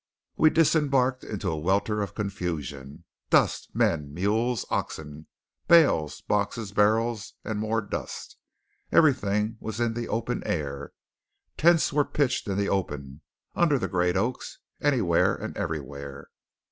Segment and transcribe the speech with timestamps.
[0.35, 3.03] We disembarked into a welter of confusion.
[3.29, 5.27] Dust, men, mules, oxen,
[5.67, 8.35] bales, boxes, barrels, and more dust.
[8.91, 10.93] Everything was in the open air.
[11.55, 13.21] Tents were pitched in the open,
[13.53, 16.31] under the great oaks, anywhere and everywhere.